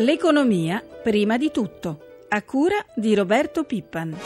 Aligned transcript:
L'economia 0.00 0.80
prima 1.02 1.36
di 1.36 1.50
tutto, 1.50 1.98
a 2.28 2.40
cura 2.42 2.76
di 2.94 3.16
Roberto 3.16 3.64
Pippan. 3.64 4.16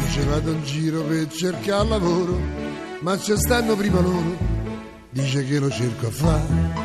Dice 0.00 0.24
vado 0.24 0.50
in 0.50 0.62
giro 0.64 1.00
per 1.00 1.28
cercare 1.28 1.88
lavoro, 1.88 2.38
ma 3.00 3.16
ci 3.16 3.34
stanno 3.34 3.74
prima 3.74 4.02
loro, 4.02 4.36
dice 5.08 5.46
che 5.46 5.58
lo 5.58 5.70
cerco 5.70 6.08
a 6.08 6.10
fare. 6.10 6.81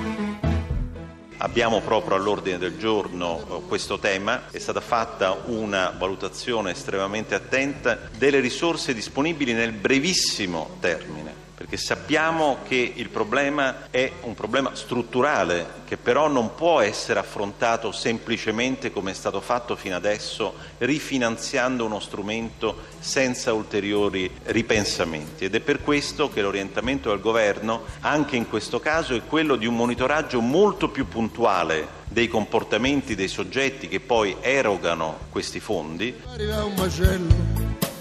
Abbiamo 1.40 1.82
proprio 1.82 2.16
all'ordine 2.16 2.58
del 2.58 2.78
giorno 2.78 3.40
eh, 3.40 3.68
questo 3.68 4.00
tema, 4.00 4.50
è 4.50 4.58
stata 4.58 4.82
fatta 4.82 5.44
una 5.46 5.94
valutazione 5.96 6.72
estremamente 6.72 7.36
attenta 7.36 8.10
delle 8.18 8.40
risorse 8.40 8.94
disponibili 8.94 9.54
nel 9.54 9.72
brevissimo 9.72 10.78
termine 10.80 11.17
perché 11.58 11.76
sappiamo 11.76 12.60
che 12.68 12.94
il 12.96 13.10
problema 13.10 13.90
è 13.90 14.12
un 14.22 14.36
problema 14.36 14.76
strutturale 14.76 15.66
che 15.88 15.98
però 15.98 16.28
non 16.28 16.54
può 16.54 16.82
essere 16.82 17.18
affrontato 17.18 17.92
semplicemente 17.92 18.92
come 18.92 19.10
è 19.10 19.14
stato 19.16 19.42
fatto 19.42 19.76
fino 19.76 19.96
adesso 19.96 20.54
rifinanziando 20.78 21.84
uno 21.84 22.00
strumento 22.00 22.84
senza 23.00 23.54
ulteriori 23.54 24.30
ripensamenti 24.44 25.46
ed 25.46 25.56
è 25.56 25.60
per 25.60 25.82
questo 25.82 26.30
che 26.30 26.44
l'orientamento 26.44 27.10
del 27.10 27.22
governo 27.22 27.86
anche 28.02 28.36
in 28.36 28.48
questo 28.48 28.80
caso 28.80 29.16
è 29.16 29.24
quello 29.26 29.56
di 29.56 29.66
un 29.66 29.76
monitoraggio 29.76 30.40
molto 30.42 30.90
più 30.90 31.08
puntuale 31.08 31.88
dei 32.08 32.28
comportamenti 32.28 33.16
dei 33.16 33.28
soggetti 33.28 33.88
che 33.88 34.00
poi 34.00 34.38
erogano 34.42 35.22
questi 35.32 35.60
fondi. 35.60 36.16
Arriva 36.28 36.64
un 36.64 36.74
macello, 36.76 37.36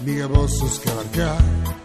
mica 0.01 0.27
posso 0.27 0.67
scavalcare. 0.67 1.76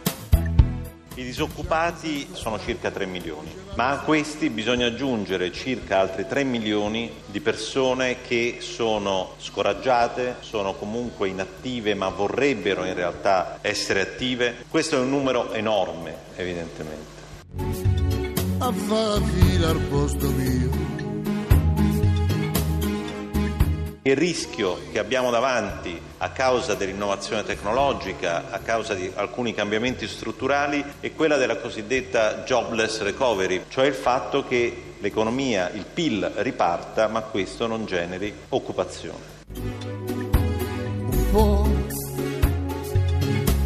I 1.15 1.25
disoccupati 1.25 2.29
sono 2.33 2.59
circa 2.59 2.91
3 2.91 3.05
milioni, 3.05 3.55
ma 3.75 3.91
a 3.91 3.99
questi 3.99 4.49
bisogna 4.49 4.87
aggiungere 4.87 5.53
circa 5.53 5.99
altri 5.99 6.27
3 6.27 6.43
milioni 6.43 7.13
di 7.27 7.41
persone 7.41 8.23
che 8.27 8.59
sono 8.61 9.35
scoraggiate, 9.37 10.37
sono 10.41 10.73
comunque 10.73 11.29
inattive 11.29 11.95
ma 11.95 12.09
vorrebbero 12.09 12.87
in 12.87 12.95
realtà 12.95 13.59
essere 13.61 14.01
attive. 14.01 14.65
Questo 14.71 14.97
è 14.97 15.01
un 15.01 15.11
numero 15.11 15.53
enorme, 15.53 16.17
evidentemente. 16.37 17.21
A 18.59 18.73
fa 18.73 19.21
fila 19.21 19.69
al 19.69 19.81
posto 19.91 20.31
mio. 20.31 21.02
Il 24.05 24.17
rischio 24.17 24.81
che 24.91 24.99
abbiamo 24.99 25.31
davanti 25.31 25.97
a 26.19 26.31
causa 26.31 26.75
dell'innovazione 26.75 27.45
tecnologica, 27.45 28.51
a 28.51 28.59
causa 28.59 28.95
di 28.95 29.09
alcuni 29.15 29.55
cambiamenti 29.55 30.09
strutturali, 30.09 30.85
è 30.99 31.13
quella 31.13 31.37
della 31.37 31.59
cosiddetta 31.59 32.43
jobless 32.43 33.01
recovery, 33.03 33.67
cioè 33.69 33.87
il 33.87 33.95
fatto 33.95 34.45
che 34.45 34.95
l'economia, 34.99 35.71
il 35.71 35.85
PIL 35.85 36.33
riparta, 36.39 37.07
ma 37.07 37.21
questo 37.21 37.69
non 37.69 37.87
generi 37.87 38.35
occupazione. 38.49 39.21
Po' 41.31 41.71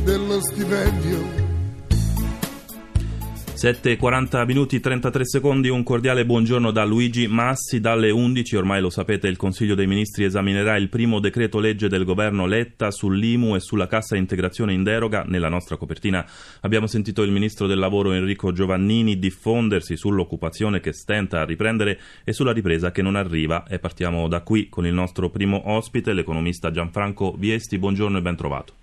dello 0.04 0.40
stipendio 0.42 1.45
7.40 3.56 4.44
minuti 4.44 4.80
33 4.80 5.24
secondi, 5.24 5.70
un 5.70 5.82
cordiale 5.82 6.26
buongiorno 6.26 6.70
da 6.70 6.84
Luigi 6.84 7.26
Massi. 7.26 7.80
Dalle 7.80 8.10
11, 8.10 8.54
ormai 8.54 8.82
lo 8.82 8.90
sapete, 8.90 9.28
il 9.28 9.38
Consiglio 9.38 9.74
dei 9.74 9.86
Ministri 9.86 10.24
esaminerà 10.24 10.76
il 10.76 10.90
primo 10.90 11.20
decreto 11.20 11.58
legge 11.58 11.88
del 11.88 12.04
governo 12.04 12.44
Letta 12.44 12.90
sull'IMU 12.90 13.54
e 13.54 13.60
sulla 13.60 13.86
cassa 13.86 14.14
integrazione 14.14 14.74
in 14.74 14.82
deroga. 14.82 15.24
Nella 15.26 15.48
nostra 15.48 15.78
copertina 15.78 16.22
abbiamo 16.60 16.86
sentito 16.86 17.22
il 17.22 17.30
Ministro 17.30 17.66
del 17.66 17.78
Lavoro 17.78 18.12
Enrico 18.12 18.52
Giovannini 18.52 19.18
diffondersi 19.18 19.96
sull'occupazione 19.96 20.80
che 20.80 20.92
stenta 20.92 21.40
a 21.40 21.46
riprendere 21.46 21.98
e 22.24 22.34
sulla 22.34 22.52
ripresa 22.52 22.90
che 22.90 23.00
non 23.00 23.16
arriva. 23.16 23.64
E 23.66 23.78
partiamo 23.78 24.28
da 24.28 24.42
qui 24.42 24.68
con 24.68 24.84
il 24.84 24.92
nostro 24.92 25.30
primo 25.30 25.62
ospite, 25.70 26.12
l'economista 26.12 26.70
Gianfranco 26.70 27.32
Viesti. 27.38 27.78
Buongiorno 27.78 28.18
e 28.18 28.20
ben 28.20 28.36
trovato. 28.36 28.74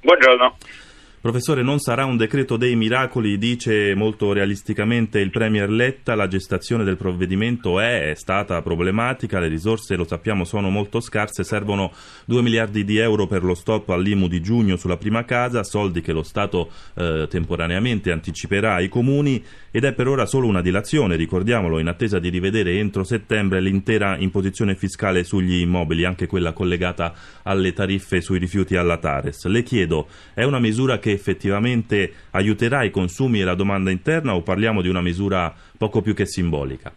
Buongiorno. 0.00 0.56
Professore, 1.26 1.62
non 1.62 1.80
sarà 1.80 2.04
un 2.04 2.16
decreto 2.16 2.56
dei 2.56 2.76
miracoli, 2.76 3.36
dice 3.36 3.96
molto 3.96 4.32
realisticamente 4.32 5.18
il 5.18 5.32
Premier 5.32 5.68
Letta, 5.68 6.14
la 6.14 6.28
gestazione 6.28 6.84
del 6.84 6.96
provvedimento 6.96 7.80
è, 7.80 8.12
stata 8.14 8.62
problematica, 8.62 9.40
le 9.40 9.48
risorse 9.48 9.96
lo 9.96 10.06
sappiamo 10.06 10.44
sono 10.44 10.70
molto 10.70 11.00
scarse, 11.00 11.42
servono 11.42 11.92
2 12.26 12.42
miliardi 12.42 12.84
di 12.84 12.98
euro 12.98 13.26
per 13.26 13.42
lo 13.42 13.56
stop 13.56 13.88
all'IMU 13.88 14.28
di 14.28 14.40
giugno 14.40 14.76
sulla 14.76 14.98
prima 14.98 15.24
casa, 15.24 15.64
soldi 15.64 16.00
che 16.00 16.12
lo 16.12 16.22
Stato 16.22 16.70
eh, 16.94 17.26
temporaneamente 17.28 18.12
anticiperà 18.12 18.74
ai 18.74 18.88
comuni 18.88 19.42
ed 19.72 19.82
è 19.82 19.92
per 19.94 20.06
ora 20.06 20.26
solo 20.26 20.46
una 20.46 20.62
dilazione, 20.62 21.16
ricordiamolo, 21.16 21.80
in 21.80 21.88
attesa 21.88 22.20
di 22.20 22.28
rivedere 22.28 22.78
entro 22.78 23.02
settembre 23.02 23.60
l'intera 23.60 24.16
imposizione 24.16 24.76
fiscale 24.76 25.24
sugli 25.24 25.58
immobili, 25.58 26.04
anche 26.04 26.28
quella 26.28 26.52
collegata 26.52 27.12
alle 27.42 27.72
tariffe 27.72 28.20
sui 28.20 28.38
rifiuti 28.38 28.76
alla 28.76 28.98
Tares. 28.98 29.44
Le 29.46 29.64
chiedo, 29.64 30.06
è 30.32 30.44
una 30.44 30.60
misura 30.60 31.00
che 31.00 31.14
effettivamente 31.16 32.12
aiuterà 32.30 32.84
i 32.84 32.90
consumi 32.90 33.40
e 33.40 33.44
la 33.44 33.54
domanda 33.54 33.90
interna 33.90 34.34
o 34.34 34.42
parliamo 34.42 34.82
di 34.82 34.88
una 34.88 35.02
misura 35.02 35.52
poco 35.76 36.00
più 36.00 36.14
che 36.14 36.26
simbolica? 36.26 36.92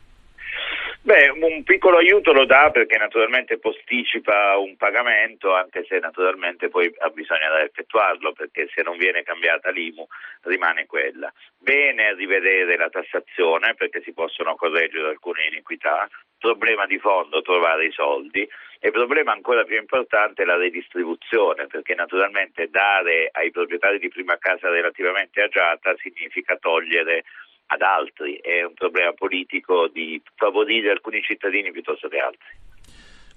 Beh, 1.10 1.30
un 1.30 1.64
piccolo 1.64 1.98
aiuto 1.98 2.32
lo 2.32 2.46
dà 2.46 2.70
perché 2.70 2.96
naturalmente 3.00 3.58
posticipa 3.58 4.56
un 4.58 4.78
pagamento, 4.78 5.56
anche 5.56 5.84
se 5.88 5.98
naturalmente 5.98 6.70
poi 6.70 6.94
ha 7.00 7.10
bisogno 7.10 7.56
di 7.56 7.64
effettuarlo, 7.64 8.32
perché 8.34 8.70
se 8.76 8.84
non 8.84 8.96
viene 8.96 9.24
cambiata 9.24 9.72
l'IMU 9.72 10.06
rimane 10.44 10.86
quella. 10.86 11.34
Bene 11.58 12.14
rivedere 12.14 12.78
la 12.78 12.90
tassazione 12.90 13.74
perché 13.74 14.04
si 14.04 14.14
possono 14.14 14.54
correggere 14.54 15.10
alcune 15.10 15.48
iniquità, 15.50 16.08
problema 16.38 16.86
di 16.86 17.00
fondo 17.00 17.42
trovare 17.42 17.86
i 17.86 17.92
soldi 17.92 18.48
e 18.80 18.92
problema 18.92 19.32
ancora 19.32 19.64
più 19.64 19.80
importante 19.80 20.46
la 20.46 20.58
redistribuzione, 20.58 21.66
perché 21.66 21.96
naturalmente 21.96 22.70
dare 22.70 23.30
ai 23.32 23.50
proprietari 23.50 23.98
di 23.98 24.10
prima 24.10 24.38
casa 24.38 24.70
relativamente 24.70 25.42
agiata 25.42 25.96
significa 25.98 26.56
togliere 26.58 27.24
ad 27.72 27.82
altri, 27.82 28.36
è 28.42 28.64
un 28.64 28.74
problema 28.74 29.14
politico 29.14 29.88
di 29.88 30.22
favorire 30.36 30.90
alcuni 30.90 31.22
cittadini 31.22 31.72
piuttosto 31.72 32.08
che 32.08 32.18
altri. 32.18 32.48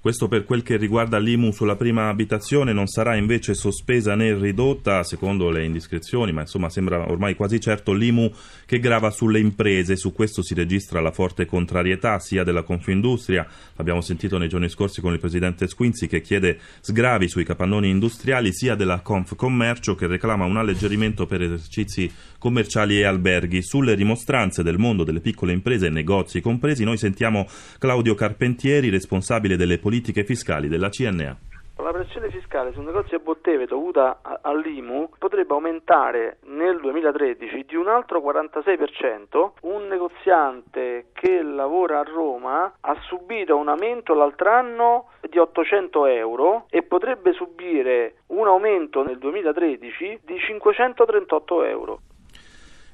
Questo 0.02 0.26
per 0.26 0.42
quel 0.42 0.64
che 0.64 0.76
riguarda 0.76 1.18
l'IMU 1.18 1.52
sulla 1.52 1.76
prima 1.76 2.08
abitazione 2.08 2.72
non 2.72 2.88
sarà 2.88 3.14
invece 3.14 3.54
sospesa 3.54 4.16
né 4.16 4.34
ridotta, 4.34 5.04
secondo 5.04 5.48
le 5.48 5.64
indiscrezioni, 5.64 6.32
ma 6.32 6.40
insomma 6.40 6.68
sembra 6.70 7.08
ormai 7.08 7.36
quasi 7.36 7.60
certo 7.60 7.92
l'IMU 7.92 8.28
che 8.66 8.80
grava 8.80 9.10
sulle 9.10 9.38
imprese. 9.38 9.94
Su 9.94 10.12
questo 10.12 10.42
si 10.42 10.54
registra 10.54 11.00
la 11.00 11.12
forte 11.12 11.46
contrarietà 11.46 12.18
sia 12.18 12.42
della 12.42 12.64
Confindustria, 12.64 13.46
l'abbiamo 13.76 14.00
sentito 14.00 14.38
nei 14.38 14.48
giorni 14.48 14.68
scorsi 14.68 15.00
con 15.00 15.12
il 15.12 15.20
presidente 15.20 15.68
Squinzi 15.68 16.08
che 16.08 16.20
chiede 16.20 16.58
sgravi 16.80 17.28
sui 17.28 17.44
capannoni 17.44 17.88
industriali, 17.88 18.52
sia 18.52 18.74
della 18.74 19.02
Confcommercio 19.02 19.94
che 19.94 20.08
reclama 20.08 20.44
un 20.44 20.56
alleggerimento 20.56 21.26
per 21.26 21.42
esercizi 21.42 22.10
commerciali 22.38 22.98
e 22.98 23.04
alberghi. 23.04 23.62
Sulle 23.62 23.94
rimostranze 23.94 24.64
del 24.64 24.78
mondo 24.78 25.04
delle 25.04 25.20
piccole 25.20 25.52
imprese 25.52 25.86
e 25.86 25.90
negozi 25.90 26.40
compresi, 26.40 26.82
noi 26.82 26.96
sentiamo 26.96 27.46
Claudio 27.78 28.16
Carpentieri, 28.16 28.88
responsabile 28.88 29.56
delle 29.56 29.78
politiche 29.78 29.90
politiche 29.92 30.25
fiscali 30.25 30.69
della 30.69 30.88
CNA. 30.88 31.36
La 31.76 31.92
pressione 31.92 32.30
fiscale 32.30 32.72
su 32.72 32.80
negozi 32.80 33.14
e 33.14 33.19
botteghe 33.19 33.66
dovuta 33.66 34.20
all'IMU 34.41 35.10
potrebbe 35.19 35.53
aumentare 35.53 36.38
nel 36.44 36.80
2013 36.80 37.66
di 37.69 37.76
un 37.76 37.88
altro 37.88 38.20
46%. 38.20 39.50
Un 39.62 39.88
negoziante 39.88 41.08
che 41.12 41.42
lavora 41.42 41.98
a 41.98 42.04
Roma 42.04 42.72
ha 42.81 42.97
subito 43.06 43.54
un 43.54 43.69
aumento 43.69 44.14
l'altro 44.14 44.50
anno 44.50 45.08
di 45.28 45.36
800 45.36 46.06
euro 46.06 46.64
e 46.70 46.82
potrebbe 46.82 47.34
subire 47.34 48.14
un 48.28 48.47
aumento 48.47 49.02
nel 49.02 49.19
2013 49.19 50.20
di 50.25 50.38
538 50.38 51.64
euro. 51.64 52.00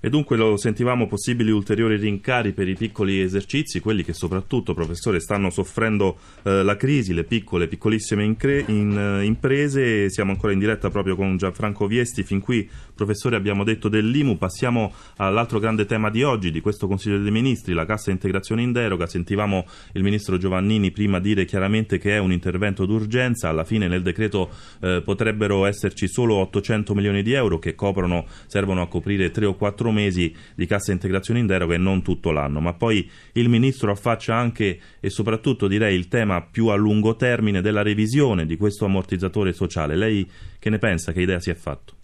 E 0.01 0.11
dunque 0.11 0.37
lo 0.37 0.57
sentivamo 0.57 1.09
possibili 1.09 1.51
ulteriori 1.51 1.97
rincari 1.97 2.53
per 2.53 2.69
i 2.69 2.77
piccoli 2.77 3.21
esercizi, 3.21 3.81
quelli 3.81 4.05
che 4.05 4.13
soprattutto, 4.13 4.73
professore, 4.73 5.19
stanno 5.19 5.51
soffrendo 5.51 6.17
eh, 6.45 6.63
la 6.63 6.77
crisi, 6.77 7.13
le 7.13 7.25
piccole, 7.25 7.67
piccolissime 7.67 8.23
incre- 8.23 8.65
in, 8.69 8.97
uh, 8.97 9.25
imprese. 9.25 10.09
Siamo 10.09 10.31
ancora 10.31 10.53
in 10.53 10.61
diretta 10.61 10.89
proprio 10.89 11.17
con 11.17 11.37
Gianfranco 11.37 11.89
Viesti. 11.89 12.23
Fin 12.23 12.41
qui, 12.41 12.69
professore, 12.95 13.35
abbiamo 13.35 13.65
detto 13.65 13.89
dell'IMU. 13.89 14.39
Passiamo 14.39 14.93
all'altro 15.17 15.59
grande 15.59 15.85
tema 15.85 16.11
di 16.11 16.23
oggi, 16.23 16.53
di 16.53 16.61
questo 16.61 16.87
Consiglio 16.87 17.19
dei 17.19 17.33
Ministri, 17.33 17.75
la 17.75 17.85
cassa 17.85 18.13
integrazione 18.13 18.63
in 18.63 18.71
deroga. 18.71 19.07
Sentivamo 19.07 19.67
il 19.95 20.05
ministro 20.05 20.39
Giovannini 20.39 20.93
prima 20.93 21.19
dire 21.19 21.45
chiaramente 21.45 21.99
che 21.99 22.15
è 22.15 22.19
un 22.19 22.31
intervento 22.31 22.87
d'urgenza. 22.87 23.49
Alla 23.49 23.65
fine 23.65 23.89
nel 23.89 24.03
decreto 24.03 24.49
eh, 24.81 25.03
potrebbero 25.05 25.67
esserci 25.67 26.07
solo 26.07 26.37
800 26.37 26.95
milioni 26.95 27.25
di 27.25 27.33
euro 27.33 27.59
che 27.59 27.75
coprono, 27.75 28.27
servono 28.47 28.83
a 28.83 28.87
coprire 28.87 29.33
3 29.33 29.47
o 29.47 29.55
4 29.57 29.88
quattro 29.89 29.93
mesi 29.93 30.35
di 30.55 30.67
cassa 30.67 30.93
integrazione 30.93 31.41
in 31.41 31.47
deroga 31.47 31.75
e 31.75 31.79
non 31.79 32.03
tutto 32.03 32.31
l'anno, 32.31 32.61
ma 32.61 32.75
poi 32.75 33.09
il 33.35 33.49
Ministro 33.49 33.91
affaccia 33.91 34.35
anche 34.35 34.79
e 35.01 35.11
soprattutto 35.11 35.67
direi 35.67 35.95
il 35.95 36.09
tema 36.09 36.43
più 36.43 36.69
a 36.69 36.77
lungo 36.77 37.17
termine 37.17 37.61
della 37.61 37.83
revisione 37.83 38.47
di 38.47 38.57
questo 38.57 38.85
ammortizzatore 38.85 39.53
sociale. 39.53 39.97
Lei 39.97 40.27
che 40.59 40.71
ne 40.71 40.79
pensa, 40.79 41.13
che 41.13 41.23
idea 41.23 41.41
si 41.41 41.51
è 41.51 41.55
fatto? 41.55 41.95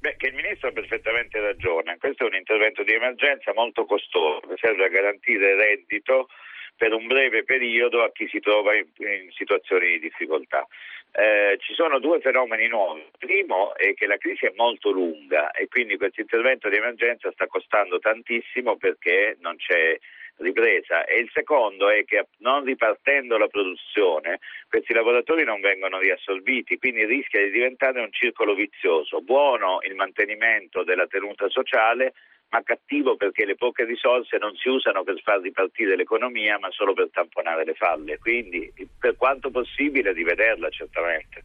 Beh, 0.00 0.16
che 0.16 0.28
il 0.28 0.34
Ministro 0.34 0.68
ha 0.68 0.72
perfettamente 0.72 1.40
ragione. 1.40 1.96
Questo 1.98 2.24
è 2.24 2.26
un 2.26 2.36
intervento 2.36 2.82
di 2.82 2.92
emergenza 2.92 3.52
molto 3.54 3.84
costoso 3.86 4.40
che 4.46 4.56
serve 4.60 4.84
a 4.84 4.88
garantire 4.88 5.56
reddito 5.56 6.28
per 6.76 6.92
un 6.92 7.06
breve 7.06 7.44
periodo 7.44 8.02
a 8.02 8.10
chi 8.12 8.28
si 8.28 8.40
trova 8.40 8.74
in, 8.74 8.84
in 8.98 9.30
situazioni 9.32 9.92
di 9.92 10.00
difficoltà. 10.00 10.66
Eh, 11.16 11.58
ci 11.60 11.74
sono 11.74 12.00
due 12.00 12.18
fenomeni 12.18 12.66
nuovi. 12.66 13.00
Il 13.00 13.12
primo 13.16 13.76
è 13.76 13.94
che 13.94 14.06
la 14.06 14.16
crisi 14.16 14.46
è 14.46 14.52
molto 14.56 14.90
lunga 14.90 15.52
e 15.52 15.68
quindi 15.68 15.96
questo 15.96 16.22
intervento 16.22 16.68
di 16.68 16.74
emergenza 16.74 17.30
sta 17.30 17.46
costando 17.46 18.00
tantissimo 18.00 18.76
perché 18.76 19.36
non 19.38 19.54
c'è 19.56 19.96
ripresa 20.38 21.04
e 21.04 21.20
il 21.20 21.30
secondo 21.32 21.88
è 21.88 22.04
che 22.04 22.26
non 22.38 22.64
ripartendo 22.64 23.38
la 23.38 23.46
produzione 23.46 24.40
questi 24.68 24.92
lavoratori 24.92 25.44
non 25.44 25.60
vengono 25.60 26.00
riassorbiti, 26.00 26.78
quindi 26.78 27.04
rischia 27.04 27.44
di 27.44 27.52
diventare 27.52 28.00
un 28.00 28.10
circolo 28.10 28.54
vizioso. 28.54 29.20
Buono 29.20 29.78
il 29.86 29.94
mantenimento 29.94 30.82
della 30.82 31.06
tenuta 31.06 31.48
sociale, 31.48 32.14
ma 32.50 32.62
cattivo 32.62 33.16
perché 33.16 33.44
le 33.44 33.56
poche 33.56 33.84
risorse 33.84 34.38
non 34.38 34.54
si 34.56 34.68
usano 34.68 35.02
per 35.02 35.20
far 35.22 35.40
ripartire 35.40 35.96
l'economia, 35.96 36.58
ma 36.58 36.70
solo 36.70 36.92
per 36.92 37.10
tamponare 37.10 37.64
le 37.64 37.74
falle. 37.74 38.18
Quindi, 38.18 38.72
per 38.98 39.16
quanto 39.16 39.50
possibile, 39.50 40.12
rivederla 40.12 40.68
certamente. 40.70 41.44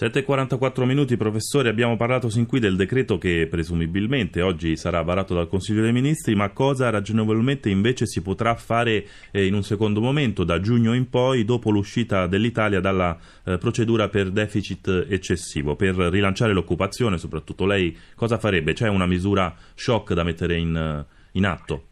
7.44 0.00 0.84
minuti, 0.84 1.16
professore, 1.16 1.68
abbiamo 1.68 1.96
parlato 1.96 2.28
sin 2.28 2.46
qui 2.46 2.60
del 2.60 2.76
decreto 2.76 3.18
che 3.18 3.48
presumibilmente 3.50 4.42
oggi 4.42 4.76
sarà 4.76 5.02
varato 5.02 5.34
dal 5.34 5.48
Consiglio 5.48 5.82
dei 5.82 5.90
Ministri, 5.90 6.36
ma 6.36 6.50
cosa 6.50 6.88
ragionevolmente 6.88 7.68
invece 7.68 8.06
si 8.06 8.22
potrà 8.22 8.54
fare 8.54 9.04
eh, 9.32 9.44
in 9.44 9.54
un 9.54 9.64
secondo 9.64 10.00
momento, 10.00 10.44
da 10.44 10.60
giugno 10.60 10.94
in 10.94 11.10
poi, 11.10 11.44
dopo 11.44 11.72
l'uscita 11.72 12.28
dell'Italia 12.28 12.78
dalla 12.78 13.18
eh, 13.44 13.58
procedura 13.58 14.08
per 14.08 14.30
deficit 14.30 15.06
eccessivo, 15.10 15.74
per 15.74 15.96
rilanciare 15.96 16.52
l'occupazione, 16.52 17.18
soprattutto 17.18 17.66
lei 17.66 17.92
cosa 18.14 18.38
farebbe? 18.38 18.74
C'è 18.74 18.88
una 18.88 19.06
misura 19.06 19.52
shock 19.74 20.12
da 20.12 20.22
mettere 20.22 20.58
in, 20.58 21.04
in 21.32 21.44
atto? 21.44 21.82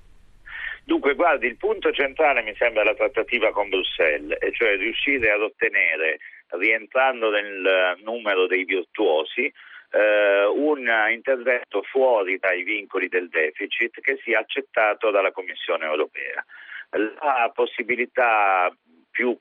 Dunque, 0.85 1.17
guardi, 1.17 1.49
il 1.49 1.57
punto 1.57 1.91
centrale 1.91 2.45
mi 2.45 2.55
sembra 2.57 2.85
la 2.85 2.95
trattativa 2.95 3.51
con 3.51 3.69
Bruxelles, 3.69 4.39
e 4.41 4.53
cioè 4.53 4.77
riuscire 4.77 5.33
ad 5.33 5.41
ottenere 5.41 6.21
rientrando 6.57 7.31
nel 7.31 7.99
numero 8.03 8.47
dei 8.47 8.65
virtuosi, 8.65 9.53
eh, 9.91 10.45
un 10.45 10.89
intervento 11.11 11.83
fuori 11.83 12.39
dai 12.39 12.63
vincoli 12.63 13.09
del 13.09 13.29
deficit 13.29 14.01
che 14.01 14.19
sia 14.23 14.41
accettato 14.41 15.11
dalla 15.11 15.33
Commissione 15.33 15.85
europea. 15.85 16.45
La 16.91 17.51
possibilità 17.55 18.75
più, 19.11 19.39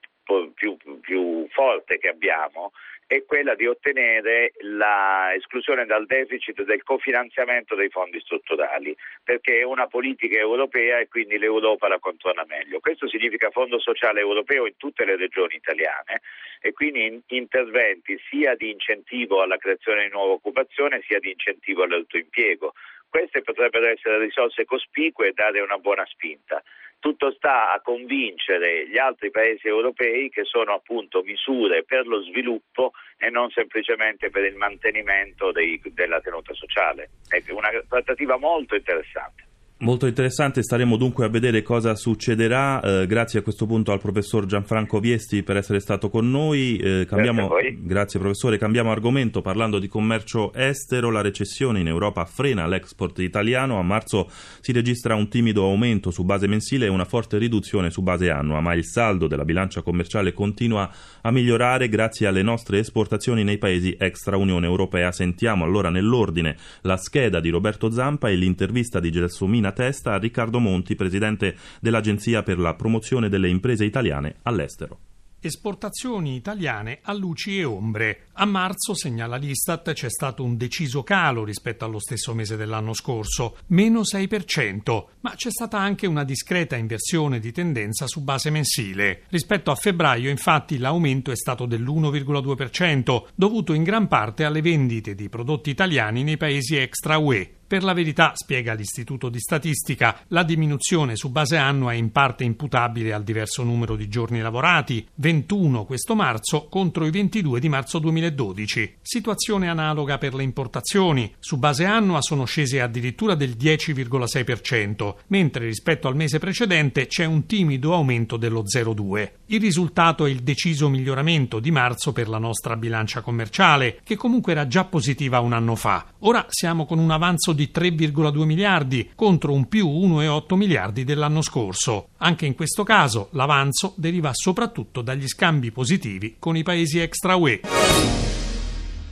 più, 0.53 0.77
più 1.01 1.47
forte 1.49 1.97
che 1.97 2.09
abbiamo 2.09 2.71
è 3.07 3.23
quella 3.23 3.53
di 3.53 3.67
ottenere 3.67 4.53
l'esclusione 4.61 5.85
dal 5.85 6.05
deficit 6.05 6.63
del 6.63 6.83
cofinanziamento 6.83 7.75
dei 7.75 7.89
fondi 7.89 8.19
strutturali, 8.19 8.95
perché 9.23 9.59
è 9.59 9.63
una 9.63 9.87
politica 9.87 10.37
europea 10.37 10.99
e 10.99 11.07
quindi 11.07 11.37
l'Europa 11.37 11.87
la 11.87 11.99
controlla 11.99 12.45
meglio. 12.47 12.79
Questo 12.79 13.07
significa 13.07 13.51
fondo 13.51 13.79
sociale 13.79 14.21
europeo 14.21 14.65
in 14.65 14.75
tutte 14.77 15.05
le 15.05 15.17
regioni 15.17 15.55
italiane 15.55 16.21
e 16.59 16.73
quindi 16.73 17.21
interventi 17.27 18.19
sia 18.29 18.55
di 18.55 18.71
incentivo 18.71 19.41
alla 19.41 19.57
creazione 19.57 20.05
di 20.05 20.11
nuova 20.11 20.33
occupazione 20.33 21.01
sia 21.07 21.19
di 21.19 21.31
incentivo 21.31 21.83
all'autoimpiego. 21.83 22.73
Queste 23.07 23.43
potrebbero 23.43 23.87
essere 23.87 24.17
risorse 24.19 24.65
cospicue 24.65 25.27
e 25.27 25.33
dare 25.33 25.61
una 25.61 25.77
buona 25.77 26.05
spinta. 26.05 26.61
Tutto 27.05 27.31
sta 27.33 27.71
a 27.71 27.81
convincere 27.81 28.87
gli 28.87 28.97
altri 28.97 29.29
paesi 29.29 29.67
europei 29.67 30.27
che 30.31 30.43
sono 30.43 30.73
appunto 30.73 31.21
misure 31.21 31.83
per 31.83 32.07
lo 32.07 32.23
sviluppo 32.23 32.93
e 33.19 33.29
non 33.29 33.51
semplicemente 33.51 34.31
per 34.31 34.43
il 34.43 34.55
mantenimento 34.55 35.51
dei, 35.51 35.79
della 35.93 36.19
tenuta 36.19 36.55
sociale. 36.55 37.11
È 37.27 37.43
una 37.51 37.69
trattativa 37.87 38.37
molto 38.37 38.73
interessante. 38.73 39.44
Molto 39.77 40.07
interessante, 40.07 40.63
staremo 40.63 40.95
dunque 40.95 41.25
a 41.25 41.27
vedere 41.27 41.61
cosa 41.61 41.95
succederà. 41.95 42.79
Eh, 42.79 43.07
grazie 43.07 43.39
a 43.39 43.41
questo 43.41 43.65
punto 43.65 43.91
al 43.91 43.99
professor 43.99 44.45
Gianfranco 44.45 45.01
Viesti 45.01 45.43
per 45.43 45.57
essere 45.57 45.81
stato 45.81 46.09
con 46.09 46.31
noi. 46.31 46.77
Eh, 46.77 47.05
cambiamo, 47.05 47.49
grazie, 47.49 47.77
grazie, 47.81 48.19
professore, 48.21 48.57
cambiamo 48.57 48.91
argomento 48.91 49.41
parlando 49.41 49.77
di 49.77 49.89
commercio 49.89 50.53
estero. 50.53 51.09
La 51.09 51.19
recessione 51.19 51.81
in 51.81 51.87
Europa 51.87 52.23
frena 52.23 52.65
l'export 52.67 53.19
italiano. 53.19 53.77
A 53.77 53.83
marzo 53.83 54.31
si 54.61 54.71
registra 54.71 55.13
un 55.13 55.27
timido 55.27 55.65
aumento 55.65 56.09
su 56.09 56.23
base 56.23 56.47
mensile 56.47 56.85
e 56.85 56.89
una 56.89 57.03
forte 57.03 57.37
riduzione 57.37 57.89
su 57.89 58.01
base 58.01 58.29
annua, 58.29 58.61
ma 58.61 58.73
il 58.75 58.85
saldo 58.85 59.27
della 59.27 59.43
bilancia 59.43 59.81
commerciale 59.81 60.31
continua 60.31 60.89
a 61.19 61.31
migliorare 61.31 61.89
grazie 61.89 62.27
alle 62.27 62.43
nostre 62.43 62.79
esportazioni 62.79 63.43
nei 63.43 63.57
paesi 63.57 63.93
extra 63.99 64.37
Unione 64.37 64.67
Europea. 64.67 65.11
Sentiamo 65.11 65.65
allora 65.65 65.89
nell'ordine 65.89 66.55
la 66.83 66.95
scheda 66.95 67.41
di 67.41 67.49
Roberto 67.49 67.91
Zampa 67.91 68.29
e 68.29 68.35
l'intervista 68.35 69.01
di 69.01 69.11
Gelsomina 69.11 69.63
Martina 69.65 69.71
Testa 69.71 70.17
Riccardo 70.17 70.59
Monti, 70.59 70.95
presidente 70.95 71.55
dell'Agenzia 71.79 72.43
per 72.43 72.59
la 72.59 72.75
promozione 72.75 73.29
delle 73.29 73.49
imprese 73.49 73.85
italiane 73.85 74.35
all'estero. 74.43 74.99
Esportazioni 75.39 76.35
italiane 76.35 76.99
a 77.03 77.13
luci 77.13 77.59
e 77.59 77.63
ombre. 77.63 78.27
A 78.33 78.45
marzo, 78.45 78.95
segnala 78.95 79.35
l'Istat, 79.35 79.93
c'è 79.93 80.09
stato 80.09 80.43
un 80.43 80.57
deciso 80.57 81.03
calo 81.03 81.43
rispetto 81.43 81.85
allo 81.85 81.99
stesso 81.99 82.33
mese 82.33 82.55
dell'anno 82.55 82.93
scorso, 82.93 83.57
meno 83.67 84.01
6%, 84.01 85.05
ma 85.21 85.35
c'è 85.35 85.51
stata 85.51 85.77
anche 85.77 86.07
una 86.07 86.23
discreta 86.23 86.75
inversione 86.75 87.39
di 87.39 87.51
tendenza 87.51 88.07
su 88.07 88.23
base 88.23 88.49
mensile. 88.49 89.23
Rispetto 89.29 89.69
a 89.69 89.75
febbraio, 89.75 90.31
infatti, 90.31 90.79
l'aumento 90.79 91.29
è 91.29 91.35
stato 91.35 91.67
dell'1,2%, 91.67 93.25
dovuto 93.35 93.73
in 93.73 93.83
gran 93.83 94.07
parte 94.07 94.45
alle 94.45 94.61
vendite 94.61 95.13
di 95.13 95.29
prodotti 95.29 95.69
italiani 95.69 96.23
nei 96.23 96.37
paesi 96.37 96.75
extra 96.75 97.17
UE. 97.19 97.57
Per 97.67 97.83
la 97.83 97.93
verità, 97.93 98.33
spiega 98.35 98.73
l'Istituto 98.73 99.27
di 99.27 99.39
Statistica, 99.39 100.19
la 100.27 100.43
diminuzione 100.43 101.15
su 101.15 101.31
base 101.31 101.57
annua 101.57 101.93
è 101.93 101.95
in 101.95 102.11
parte 102.11 102.43
imputabile 102.43 103.11
al 103.11 103.23
diverso 103.23 103.63
numero 103.63 103.95
di 103.95 104.07
giorni 104.07 104.39
lavorati, 104.39 105.03
21 105.15 105.83
questo 105.85 106.13
marzo 106.13 106.67
contro 106.69 107.07
i 107.07 107.09
22 107.09 107.59
di 107.59 107.67
marzo 107.67 107.97
2012. 107.97 108.97
Situazione 109.01 109.67
analoga 109.67 110.19
per 110.19 110.35
le 110.35 110.43
importazioni. 110.43 111.33
Su 111.39 111.57
base 111.57 111.85
annua 111.85 112.21
sono 112.21 112.45
scese 112.45 112.81
addirittura 112.81 113.33
del 113.33 113.55
10,6%, 113.59 115.15
mentre 115.27 115.65
rispetto 115.65 116.07
al 116.07 116.15
mese 116.15 116.37
precedente 116.37 117.07
c'è 117.07 117.25
un 117.25 117.47
timido 117.47 117.95
aumento 117.95 118.37
dello 118.37 118.61
0,2%. 118.61 119.29
Il 119.47 119.59
risultato 119.59 120.25
è 120.27 120.29
il 120.29 120.43
deciso 120.43 120.87
miglioramento 120.87 121.59
di 121.59 121.71
marzo 121.71 122.11
per 122.13 122.27
la 122.27 122.37
nostra 122.37 122.75
bilancia 122.75 123.21
commerciale, 123.21 124.01
che 124.03 124.15
comunque 124.15 124.51
era 124.51 124.67
già 124.67 124.85
positiva 124.85 125.39
un 125.39 125.53
anno 125.53 125.75
fa. 125.75 126.05
Ora 126.19 126.45
siamo 126.49 126.85
con 126.85 126.99
un 126.99 127.09
avanzo 127.09 127.53
di 127.55 127.71
3,2 127.73 128.43
miliardi 128.43 129.09
contro 129.15 129.53
un 129.53 129.67
più 129.67 129.87
1,8 129.87 130.55
miliardi 130.55 131.03
dell'anno 131.03 131.41
scorso. 131.41 132.09
Anche 132.17 132.45
in 132.45 132.53
questo 132.53 132.83
caso 132.83 133.29
l'avanzo 133.31 133.93
deriva 133.95 134.31
soprattutto 134.33 135.01
dagli 135.01 135.27
scambi 135.27 135.71
positivi 135.71 136.35
con 136.37 136.55
i 136.55 136.61
paesi 136.61 136.99
extra 136.99 137.35
UE. 137.35 138.34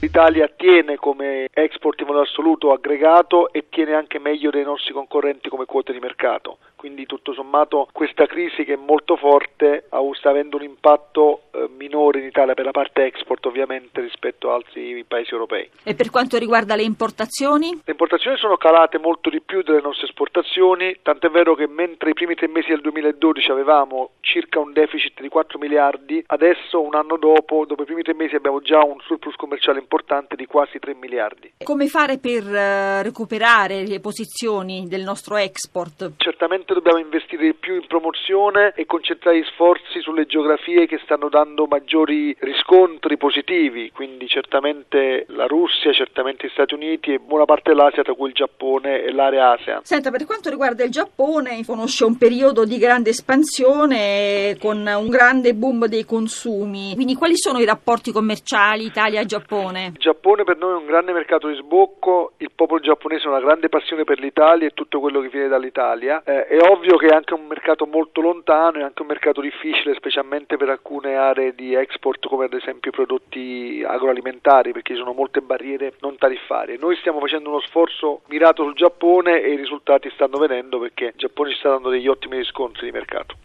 L'Italia 0.04 0.52
tiene 0.54 0.96
come 0.96 1.48
export 1.50 1.98
in 2.00 2.08
modo 2.08 2.20
assoluto 2.20 2.72
aggregato 2.72 3.50
e 3.50 3.70
tiene 3.70 3.94
anche 3.94 4.18
meglio 4.18 4.50
dei 4.50 4.62
nostri 4.62 4.92
concorrenti 4.92 5.48
come 5.48 5.64
quote 5.64 5.94
di 5.94 5.98
mercato 5.98 6.58
quindi 6.84 7.06
tutto 7.06 7.32
sommato 7.32 7.88
questa 7.92 8.26
crisi 8.26 8.62
che 8.62 8.74
è 8.74 8.76
molto 8.76 9.16
forte 9.16 9.86
sta 10.12 10.28
avendo 10.28 10.58
un 10.58 10.64
impatto 10.64 11.44
eh, 11.50 11.68
minore 11.78 12.18
in 12.20 12.26
Italia 12.26 12.52
per 12.52 12.66
la 12.66 12.72
parte 12.72 13.04
export 13.04 13.44
ovviamente 13.46 14.02
rispetto 14.02 14.50
a 14.50 14.54
altri 14.54 15.02
paesi 15.08 15.32
europei. 15.32 15.68
E 15.82 15.94
per 15.94 16.10
quanto 16.10 16.36
riguarda 16.36 16.76
le 16.76 16.82
importazioni? 16.82 17.70
Le 17.72 17.92
importazioni 17.92 18.36
sono 18.36 18.56
calate 18.56 18.98
molto 18.98 19.30
di 19.30 19.40
più 19.40 19.62
delle 19.62 19.80
nostre 19.80 20.06
esportazioni, 20.06 20.98
tant'è 21.02 21.30
vero 21.30 21.54
che 21.54 21.66
mentre 21.66 22.10
i 22.10 22.14
primi 22.14 22.34
tre 22.34 22.48
mesi 22.48 22.68
del 22.68 22.82
2012 22.82 23.50
avevamo 23.50 24.10
circa 24.20 24.60
un 24.60 24.72
deficit 24.72 25.20
di 25.20 25.28
4 25.28 25.58
miliardi, 25.58 26.22
adesso 26.26 26.82
un 26.82 26.94
anno 26.94 27.16
dopo, 27.16 27.64
dopo 27.66 27.82
i 27.82 27.86
primi 27.86 28.02
tre 28.02 28.14
mesi 28.14 28.34
abbiamo 28.34 28.60
già 28.60 28.84
un 28.84 29.00
surplus 29.00 29.36
commerciale 29.36 29.78
importante 29.78 29.93
di 30.36 30.46
quasi 30.46 30.78
3 30.78 30.94
miliardi. 30.94 31.52
Come 31.64 31.88
fare 31.88 32.18
per 32.18 32.44
uh, 32.44 33.02
recuperare 33.02 33.86
le 33.86 34.00
posizioni 34.00 34.86
del 34.86 35.02
nostro 35.02 35.36
export? 35.36 36.12
Certamente 36.16 36.74
dobbiamo 36.74 36.98
investire 36.98 37.44
di 37.44 37.54
più 37.54 37.74
in 37.74 37.86
promozione 37.86 38.72
e 38.76 38.86
concentrare 38.86 39.38
gli 39.38 39.44
sforzi 39.52 40.00
sulle 40.00 40.26
geografie 40.26 40.86
che 40.86 41.00
stanno 41.02 41.28
dando 41.28 41.66
maggiori 41.66 42.36
riscontri 42.40 43.16
positivi, 43.16 43.90
quindi 43.92 44.28
certamente 44.28 45.26
la 45.28 45.46
Russia, 45.46 45.92
certamente 45.92 46.46
gli 46.46 46.50
Stati 46.50 46.74
Uniti 46.74 47.12
e 47.12 47.18
buona 47.18 47.44
parte 47.44 47.70
dell'Asia, 47.70 48.02
tra 48.02 48.14
cui 48.14 48.28
il 48.28 48.34
Giappone 48.34 49.02
e 49.02 49.12
l'area 49.12 49.52
ASEAN. 49.52 49.80
Senta, 49.84 50.10
per 50.10 50.24
quanto 50.24 50.50
riguarda 50.50 50.84
il 50.84 50.90
Giappone, 50.90 51.64
conosce 51.64 52.04
un 52.04 52.16
periodo 52.16 52.64
di 52.64 52.78
grande 52.78 53.10
espansione 53.10 54.56
con 54.60 54.86
un 54.86 55.08
grande 55.08 55.54
boom 55.54 55.86
dei 55.86 56.04
consumi, 56.04 56.94
quindi 56.94 57.14
quali 57.14 57.36
sono 57.36 57.58
i 57.58 57.64
rapporti 57.64 58.12
commerciali 58.12 58.84
Italia-Giappone? 58.84 59.73
Il 59.80 59.98
Giappone 59.98 60.44
per 60.44 60.56
noi 60.56 60.72
è 60.72 60.76
un 60.76 60.86
grande 60.86 61.12
mercato 61.12 61.48
di 61.48 61.56
sbocco, 61.56 62.32
il 62.38 62.50
popolo 62.54 62.80
giapponese 62.80 63.26
ha 63.26 63.30
una 63.30 63.40
grande 63.40 63.68
passione 63.68 64.04
per 64.04 64.18
l'Italia 64.20 64.68
e 64.68 64.70
tutto 64.70 65.00
quello 65.00 65.20
che 65.20 65.28
viene 65.28 65.48
dall'Italia 65.48 66.22
eh, 66.24 66.46
e 66.48 66.58
ovvio 66.58 66.96
che 66.96 67.06
è 67.06 67.14
anche 67.14 67.34
un 67.34 67.46
mercato 67.46 67.86
molto 67.86 68.20
lontano, 68.20 68.78
è 68.78 68.82
anche 68.82 69.02
un 69.02 69.08
mercato 69.08 69.40
difficile, 69.40 69.94
specialmente 69.94 70.56
per 70.56 70.68
alcune 70.68 71.16
aree 71.16 71.54
di 71.54 71.74
export 71.74 72.26
come 72.26 72.44
ad 72.44 72.52
esempio 72.52 72.90
i 72.90 72.94
prodotti 72.94 73.84
agroalimentari, 73.86 74.72
perché 74.72 74.94
ci 74.94 75.00
sono 75.00 75.12
molte 75.12 75.40
barriere 75.40 75.94
non 76.00 76.16
tariffarie. 76.16 76.76
Noi 76.78 76.96
stiamo 76.96 77.20
facendo 77.20 77.48
uno 77.48 77.60
sforzo 77.60 78.22
mirato 78.28 78.62
sul 78.62 78.74
Giappone 78.74 79.40
e 79.42 79.52
i 79.52 79.56
risultati 79.56 80.10
stanno 80.14 80.38
venendo 80.38 80.78
perché 80.78 81.06
il 81.06 81.14
Giappone 81.16 81.50
ci 81.50 81.58
sta 81.58 81.70
dando 81.70 81.88
degli 81.88 82.08
ottimi 82.08 82.36
riscontri 82.36 82.86
di 82.86 82.92
mercato. 82.92 83.36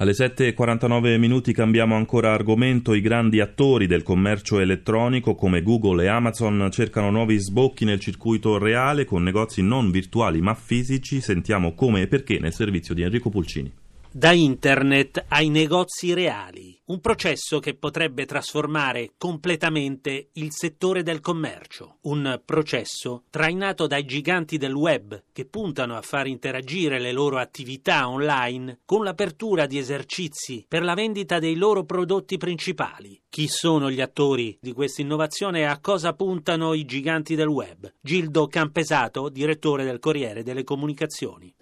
Alle 0.00 0.12
7.49 0.12 1.18
minuti 1.18 1.52
cambiamo 1.52 1.94
ancora 1.94 2.32
argomento. 2.32 2.94
I 2.94 3.02
grandi 3.02 3.38
attori 3.38 3.86
del 3.86 4.02
commercio 4.02 4.58
elettronico 4.58 5.34
come 5.34 5.60
Google 5.62 6.04
e 6.04 6.08
Amazon 6.08 6.70
cercano 6.72 7.10
nuovi 7.10 7.36
sbocchi 7.36 7.84
nel 7.84 8.00
circuito 8.00 8.56
reale 8.56 9.04
con 9.04 9.22
negozi 9.22 9.60
non 9.60 9.90
virtuali 9.90 10.40
ma 10.40 10.54
fisici. 10.54 11.20
Sentiamo 11.20 11.74
come 11.74 12.00
e 12.00 12.06
perché 12.06 12.38
nel 12.38 12.54
servizio 12.54 12.94
di 12.94 13.02
Enrico 13.02 13.28
Pulcini. 13.28 13.70
Da 14.12 14.32
internet 14.32 15.26
ai 15.28 15.50
negozi 15.50 16.12
reali, 16.14 16.76
un 16.86 16.98
processo 16.98 17.60
che 17.60 17.74
potrebbe 17.74 18.26
trasformare 18.26 19.12
completamente 19.16 20.30
il 20.32 20.48
settore 20.50 21.04
del 21.04 21.20
commercio, 21.20 21.98
un 22.02 22.40
processo 22.44 23.22
trainato 23.30 23.86
dai 23.86 24.04
giganti 24.04 24.58
del 24.58 24.74
web 24.74 25.22
che 25.32 25.44
puntano 25.44 25.96
a 25.96 26.02
far 26.02 26.26
interagire 26.26 26.98
le 26.98 27.12
loro 27.12 27.38
attività 27.38 28.08
online 28.08 28.80
con 28.84 29.04
l'apertura 29.04 29.66
di 29.66 29.78
esercizi 29.78 30.64
per 30.66 30.82
la 30.82 30.94
vendita 30.94 31.38
dei 31.38 31.54
loro 31.54 31.84
prodotti 31.84 32.36
principali. 32.36 33.22
Chi 33.28 33.46
sono 33.46 33.92
gli 33.92 34.00
attori 34.00 34.58
di 34.60 34.72
questa 34.72 35.02
innovazione 35.02 35.60
e 35.60 35.64
a 35.66 35.78
cosa 35.78 36.14
puntano 36.14 36.74
i 36.74 36.84
giganti 36.84 37.36
del 37.36 37.46
web? 37.46 37.88
Gildo 38.00 38.48
Campesato, 38.48 39.28
direttore 39.28 39.84
del 39.84 40.00
Corriere 40.00 40.42
delle 40.42 40.64
Comunicazioni. 40.64 41.54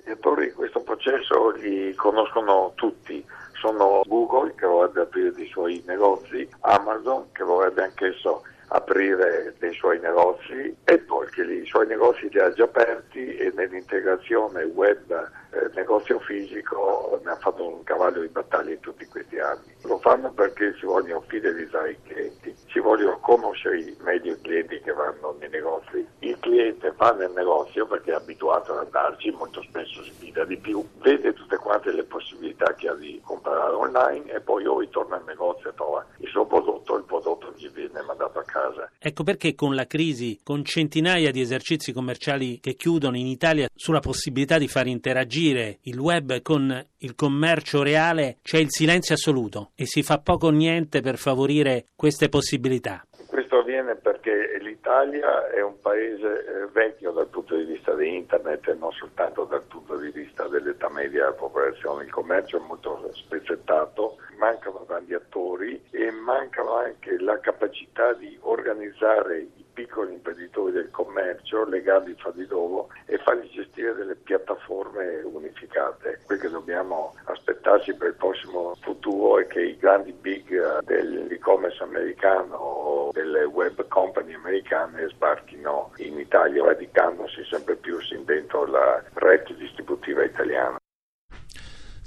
Processo 1.08 1.52
li 1.52 1.94
conoscono 1.94 2.72
tutti. 2.74 3.24
Sono 3.54 4.02
Google 4.06 4.54
che 4.54 4.66
vorrebbe 4.66 5.00
aprire 5.00 5.32
dei 5.32 5.46
suoi 5.46 5.82
negozi, 5.86 6.46
Amazon 6.60 7.32
che 7.32 7.44
vorrebbe 7.44 7.84
anch'esso 7.84 8.42
aprire 8.68 9.54
dei 9.58 9.72
suoi 9.72 9.98
negozi, 10.00 10.76
Apple 10.84 11.30
che 11.30 11.42
i 11.44 11.64
suoi 11.64 11.86
negozi 11.86 12.28
li 12.28 12.38
ha 12.38 12.52
già 12.52 12.64
aperti 12.64 13.36
e 13.36 13.50
nell'integrazione 13.56 14.64
web 14.64 15.10
eh, 15.50 15.70
negozio 15.74 16.18
fisico 16.18 17.18
ne 17.24 17.30
ha 17.30 17.36
fatto 17.36 17.66
un 17.66 17.82
cavallo 17.84 18.20
di 18.20 18.28
battaglia 18.28 18.72
in 18.72 18.80
tutti 18.80 19.06
questi 19.06 19.38
anni. 19.38 19.74
Lo 19.84 19.98
fanno 20.00 20.30
perché 20.32 20.74
si 20.78 20.84
vogliono 20.84 21.24
fidelizzare 21.26 21.92
i 21.92 21.98
clienti, 22.02 22.54
si 22.70 22.80
vogliono 22.80 23.18
conoscere 23.20 23.94
meglio 24.02 24.32
i 24.34 24.40
clienti 24.42 24.78
che 24.80 24.92
vanno 24.92 25.34
nei 25.38 25.48
negozi. 25.48 26.06
Cliente 26.40 26.92
va 26.96 27.12
nel 27.12 27.32
negozio 27.34 27.86
perché 27.86 28.12
è 28.12 28.14
abituato 28.14 28.72
ad 28.72 28.84
andarci, 28.86 29.30
molto 29.30 29.62
spesso 29.62 30.02
si 30.02 30.10
fida 30.10 30.44
di 30.44 30.56
più, 30.56 30.84
vede 31.00 31.32
tutte 31.32 31.56
quante 31.56 31.92
le 31.92 32.04
possibilità 32.04 32.74
che 32.74 32.88
ha 32.88 32.94
di 32.94 33.20
comprare 33.24 33.74
online 33.74 34.32
e 34.32 34.40
poi 34.40 34.66
o 34.66 34.78
ritorna 34.78 35.16
al 35.16 35.24
negozio 35.26 35.70
e 35.70 35.74
trova 35.74 36.04
il 36.18 36.28
suo 36.28 36.46
prodotto, 36.46 36.96
il 36.96 37.04
prodotto 37.04 37.52
gli 37.56 37.68
viene 37.70 38.02
mandato 38.02 38.38
a 38.38 38.44
casa. 38.44 38.90
Ecco 38.98 39.22
perché 39.22 39.54
con 39.54 39.74
la 39.74 39.86
crisi, 39.86 40.40
con 40.42 40.64
centinaia 40.64 41.30
di 41.30 41.40
esercizi 41.40 41.92
commerciali 41.92 42.60
che 42.60 42.74
chiudono 42.74 43.16
in 43.16 43.26
Italia 43.26 43.68
sulla 43.74 44.00
possibilità 44.00 44.58
di 44.58 44.68
far 44.68 44.86
interagire 44.86 45.78
il 45.82 45.98
web 45.98 46.42
con 46.42 46.86
il 46.98 47.14
commercio 47.14 47.82
reale, 47.82 48.38
c'è 48.42 48.58
il 48.58 48.70
silenzio 48.70 49.14
assoluto 49.14 49.70
e 49.74 49.86
si 49.86 50.02
fa 50.02 50.18
poco 50.18 50.46
o 50.46 50.50
niente 50.50 51.00
per 51.00 51.16
favorire 51.16 51.86
queste 51.94 52.28
possibilità. 52.28 53.02
Questo 53.38 53.58
avviene 53.58 53.94
perché 53.94 54.58
l'Italia 54.58 55.46
è 55.50 55.62
un 55.62 55.78
paese 55.78 56.44
eh, 56.44 56.66
vecchio 56.72 57.12
dal 57.12 57.28
punto 57.28 57.54
di 57.54 57.62
vista 57.62 57.94
di 57.94 58.16
internet 58.16 58.66
e 58.66 58.74
non 58.74 58.90
soltanto 58.90 59.44
dal 59.44 59.62
punto 59.62 59.96
di 59.96 60.10
vista 60.10 60.48
dell'età 60.48 60.88
media 60.88 61.20
della 61.20 61.34
popolazione. 61.34 62.02
Il 62.02 62.10
commercio 62.10 62.56
è 62.56 62.66
molto 62.66 63.08
spezzettato, 63.14 64.16
mancano 64.38 64.84
grandi 64.88 65.14
attori 65.14 65.80
e 65.92 66.10
mancano 66.10 66.78
anche 66.78 67.16
la 67.20 67.38
capacità 67.38 68.12
di 68.14 68.36
organizzare 68.40 69.46
piccoli 69.78 70.12
imprenditori 70.12 70.72
del 70.72 70.90
commercio, 70.90 71.64
legarli 71.64 72.12
fra 72.18 72.32
di 72.32 72.44
loro 72.48 72.88
e 73.06 73.16
fargli 73.18 73.48
gestire 73.50 73.94
delle 73.94 74.16
piattaforme 74.16 75.20
unificate. 75.22 76.18
Quel 76.26 76.40
che 76.40 76.50
dobbiamo 76.50 77.14
aspettarci 77.26 77.94
per 77.94 78.08
il 78.08 78.14
prossimo 78.14 78.74
futuro 78.80 79.38
è 79.38 79.46
che 79.46 79.62
i 79.62 79.76
grandi 79.76 80.12
big 80.12 80.80
dell'e-commerce 80.80 81.80
americano 81.84 82.56
o 82.56 83.12
delle 83.12 83.44
web 83.44 83.86
company 83.86 84.34
americane 84.34 85.08
sbarchino 85.10 85.92
in 85.98 86.18
Italia, 86.18 86.64
radicandosi 86.64 87.44
sempre 87.44 87.76
più 87.76 87.98
dentro 88.24 88.66
la 88.66 89.00
rete 89.14 89.54
distributiva. 89.54 89.97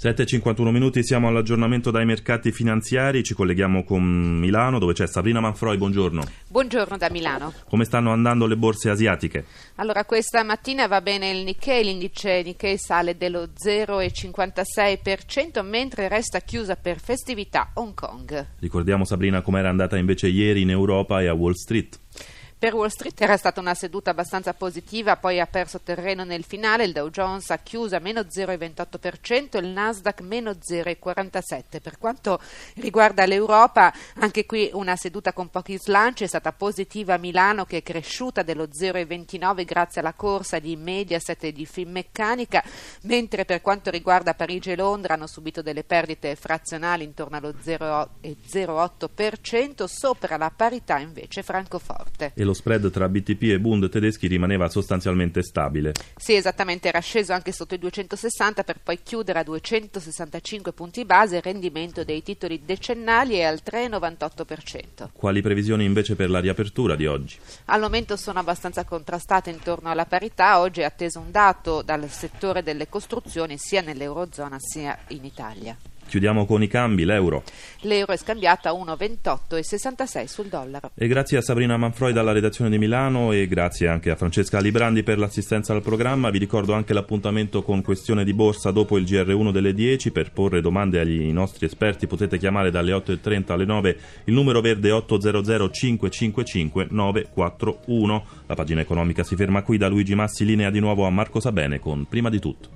7.51 0.02 0.70
minuti, 0.70 1.04
siamo 1.04 1.28
all'aggiornamento 1.28 1.92
dai 1.92 2.04
mercati 2.04 2.50
finanziari, 2.50 3.22
ci 3.22 3.34
colleghiamo 3.34 3.84
con 3.84 4.02
Milano 4.02 4.80
dove 4.80 4.94
c'è 4.94 5.06
Sabrina 5.06 5.38
Manfroi, 5.38 5.76
buongiorno. 5.76 6.24
Buongiorno 6.48 6.96
da 6.96 7.08
Milano. 7.08 7.52
Come 7.68 7.84
stanno 7.84 8.10
andando 8.10 8.48
le 8.48 8.56
borse 8.56 8.90
asiatiche? 8.90 9.44
Allora 9.76 10.04
questa 10.04 10.42
mattina 10.42 10.88
va 10.88 11.00
bene 11.02 11.30
il 11.30 11.44
Nikkei, 11.44 11.84
l'indice 11.84 12.42
Nikkei 12.42 12.78
sale 12.78 13.16
dello 13.16 13.50
0,56% 13.56 15.64
mentre 15.64 16.08
resta 16.08 16.40
chiusa 16.40 16.74
per 16.74 16.98
festività 16.98 17.70
Hong 17.74 17.94
Kong. 17.94 18.44
Ricordiamo 18.58 19.04
Sabrina 19.04 19.40
com'era 19.40 19.68
andata 19.68 19.96
invece 19.96 20.26
ieri 20.26 20.62
in 20.62 20.70
Europa 20.70 21.22
e 21.22 21.28
a 21.28 21.32
Wall 21.32 21.52
Street. 21.52 22.01
Per 22.62 22.74
Wall 22.74 22.90
Street 22.90 23.20
era 23.20 23.36
stata 23.36 23.58
una 23.58 23.74
seduta 23.74 24.10
abbastanza 24.10 24.54
positiva, 24.54 25.16
poi 25.16 25.40
ha 25.40 25.48
perso 25.48 25.80
terreno 25.80 26.22
nel 26.22 26.44
finale, 26.44 26.84
il 26.84 26.92
Dow 26.92 27.10
Jones 27.10 27.50
ha 27.50 27.58
chiuso 27.58 27.96
a 27.96 27.98
meno 27.98 28.20
0,28%, 28.20 29.56
il 29.56 29.66
Nasdaq 29.66 30.20
meno 30.20 30.52
0,47%. 30.52 31.80
Per 31.82 31.98
quanto 31.98 32.38
riguarda 32.76 33.26
l'Europa, 33.26 33.92
anche 34.20 34.46
qui 34.46 34.70
una 34.74 34.94
seduta 34.94 35.32
con 35.32 35.48
pochi 35.48 35.76
slanci, 35.76 36.22
è 36.22 36.28
stata 36.28 36.52
positiva 36.52 37.14
a 37.14 37.18
Milano 37.18 37.64
che 37.64 37.78
è 37.78 37.82
cresciuta 37.82 38.44
dello 38.44 38.68
0,29% 38.68 39.64
grazie 39.64 40.00
alla 40.00 40.12
corsa 40.12 40.60
di 40.60 40.76
Mediaset 40.76 41.42
e 41.42 41.50
di 41.50 41.66
Finmeccanica, 41.66 42.62
mentre 43.02 43.44
per 43.44 43.60
quanto 43.60 43.90
riguarda 43.90 44.34
Parigi 44.34 44.70
e 44.70 44.76
Londra 44.76 45.14
hanno 45.14 45.26
subito 45.26 45.62
delle 45.62 45.82
perdite 45.82 46.36
frazionali 46.36 47.02
intorno 47.02 47.38
allo 47.38 47.54
0,08%, 47.60 49.84
sopra 49.86 50.36
la 50.36 50.52
parità 50.54 51.00
invece 51.00 51.42
Francoforte. 51.42 52.30
Lo 52.52 52.58
spread 52.58 52.90
tra 52.90 53.08
BTP 53.08 53.44
e 53.44 53.58
Bund 53.58 53.88
tedeschi 53.88 54.26
rimaneva 54.26 54.68
sostanzialmente 54.68 55.42
stabile. 55.42 55.94
Sì, 56.16 56.34
esattamente, 56.34 56.88
era 56.88 56.98
sceso 56.98 57.32
anche 57.32 57.50
sotto 57.50 57.74
i 57.74 57.78
260 57.78 58.62
per 58.62 58.78
poi 58.82 58.98
chiudere 59.02 59.38
a 59.38 59.42
265 59.42 60.74
punti 60.74 61.06
base, 61.06 61.36
il 61.36 61.42
rendimento 61.42 62.04
dei 62.04 62.22
titoli 62.22 62.60
decennali 62.62 63.36
è 63.36 63.44
al 63.44 63.60
3,98%. 63.64 65.08
Quali 65.14 65.40
previsioni 65.40 65.86
invece 65.86 66.14
per 66.14 66.28
la 66.28 66.40
riapertura 66.40 66.94
di 66.94 67.06
oggi? 67.06 67.38
Al 67.66 67.80
momento 67.80 68.18
sono 68.18 68.40
abbastanza 68.40 68.84
contrastate 68.84 69.48
intorno 69.48 69.88
alla 69.88 70.04
parità, 70.04 70.60
oggi 70.60 70.82
è 70.82 70.84
atteso 70.84 71.20
un 71.20 71.30
dato 71.30 71.80
dal 71.80 72.06
settore 72.10 72.62
delle 72.62 72.86
costruzioni 72.90 73.56
sia 73.56 73.80
nell'Eurozona 73.80 74.58
sia 74.58 74.98
in 75.08 75.24
Italia. 75.24 75.74
Chiudiamo 76.12 76.44
con 76.44 76.62
i 76.62 76.68
cambi, 76.68 77.06
l'euro. 77.06 77.42
L'euro 77.84 78.12
è 78.12 78.18
scambiato 78.18 78.68
a 78.68 78.72
1,28,66 78.72 80.24
sul 80.26 80.48
dollaro. 80.48 80.90
E 80.94 81.06
grazie 81.06 81.38
a 81.38 81.40
Sabrina 81.40 81.78
Manfroi 81.78 82.12
dalla 82.12 82.32
redazione 82.32 82.68
di 82.68 82.76
Milano 82.76 83.32
e 83.32 83.46
grazie 83.48 83.88
anche 83.88 84.10
a 84.10 84.16
Francesca 84.16 84.60
Librandi 84.60 85.04
per 85.04 85.16
l'assistenza 85.16 85.72
al 85.72 85.80
programma. 85.80 86.28
Vi 86.28 86.36
ricordo 86.36 86.74
anche 86.74 86.92
l'appuntamento 86.92 87.62
con 87.62 87.80
questione 87.80 88.24
di 88.24 88.34
borsa 88.34 88.70
dopo 88.72 88.98
il 88.98 89.04
GR1 89.04 89.52
delle 89.52 89.72
10. 89.72 90.10
Per 90.10 90.32
porre 90.32 90.60
domande 90.60 91.00
agli 91.00 91.32
nostri 91.32 91.64
esperti 91.64 92.06
potete 92.06 92.36
chiamare 92.36 92.70
dalle 92.70 92.92
8.30 92.92 93.52
alle 93.52 93.64
9 93.64 93.96
il 94.24 94.34
numero 94.34 94.60
verde 94.60 94.90
800 94.90 95.70
555 95.70 96.88
941. 96.90 98.24
La 98.48 98.54
pagina 98.54 98.82
economica 98.82 99.24
si 99.24 99.34
ferma 99.34 99.62
qui 99.62 99.78
da 99.78 99.88
Luigi 99.88 100.14
Massi, 100.14 100.44
linea 100.44 100.68
di 100.68 100.78
nuovo 100.78 101.06
a 101.06 101.10
Marco 101.10 101.40
Sabene 101.40 101.78
con 101.78 102.06
Prima 102.06 102.28
di 102.28 102.38
tutto. 102.38 102.68